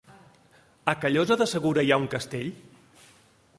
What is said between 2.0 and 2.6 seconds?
un castell?